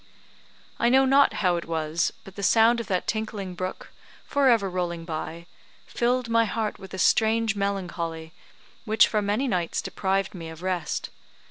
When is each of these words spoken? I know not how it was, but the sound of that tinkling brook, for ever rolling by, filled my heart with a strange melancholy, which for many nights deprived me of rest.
I 0.79 0.89
know 0.89 1.05
not 1.05 1.31
how 1.45 1.57
it 1.57 1.65
was, 1.65 2.11
but 2.23 2.35
the 2.35 2.41
sound 2.41 2.79
of 2.79 2.87
that 2.87 3.05
tinkling 3.05 3.53
brook, 3.53 3.91
for 4.25 4.49
ever 4.49 4.67
rolling 4.67 5.05
by, 5.05 5.45
filled 5.85 6.27
my 6.27 6.45
heart 6.45 6.79
with 6.79 6.95
a 6.95 6.97
strange 6.97 7.55
melancholy, 7.55 8.33
which 8.83 9.07
for 9.07 9.21
many 9.21 9.47
nights 9.47 9.79
deprived 9.79 10.33
me 10.33 10.49
of 10.49 10.63
rest. 10.63 11.11